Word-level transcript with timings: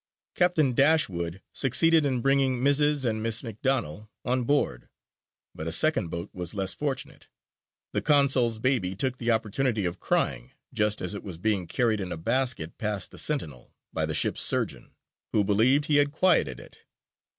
Captain 0.33 0.73
Dashwood 0.73 1.43
succeeded 1.53 2.07
in 2.07 2.21
bringing 2.21 2.59
Mrs. 2.59 3.07
and 3.07 3.21
Miss 3.21 3.43
McDonell 3.43 4.09
on 4.25 4.45
board; 4.45 4.89
but 5.53 5.67
a 5.67 5.71
second 5.71 6.07
boat 6.07 6.31
was 6.33 6.55
less 6.55 6.73
fortunate: 6.73 7.27
the 7.93 8.01
consul's 8.01 8.57
baby 8.57 8.95
took 8.95 9.19
the 9.19 9.29
opportunity 9.29 9.85
of 9.85 9.99
crying 9.99 10.53
just 10.73 11.03
as 11.03 11.13
it 11.13 11.21
was 11.21 11.37
being 11.37 11.67
carried 11.67 11.99
in 11.99 12.11
a 12.11 12.17
basket 12.17 12.79
past 12.79 13.11
the 13.11 13.19
sentinel, 13.19 13.75
by 13.93 14.07
the 14.07 14.15
ship's 14.15 14.41
surgeon, 14.41 14.95
who 15.33 15.43
believed 15.43 15.85
he 15.85 15.97
had 15.97 16.11
quieted 16.11 16.59
it. 16.59 16.83